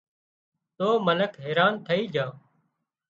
تو 0.77 0.87
منک 1.05 1.31
حيران 1.43 1.73
ٿئي 1.85 2.03
جھان 2.13 2.31